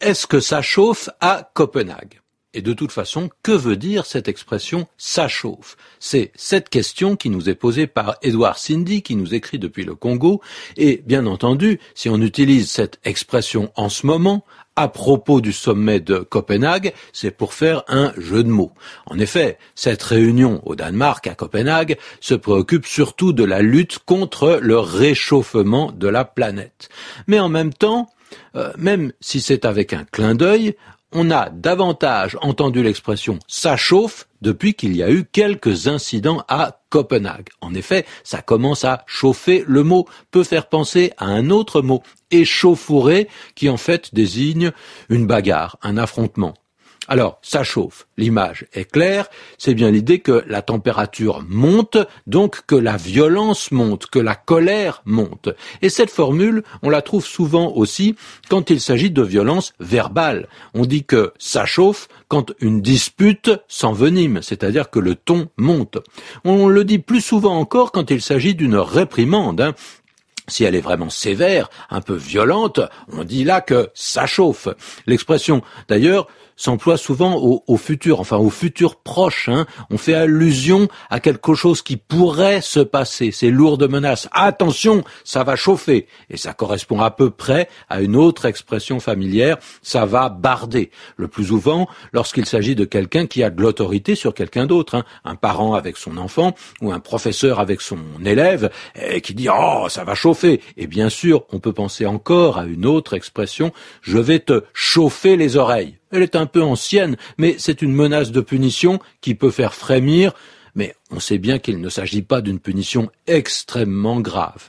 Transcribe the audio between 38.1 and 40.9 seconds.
ça commence à chauffer. Le mot peut faire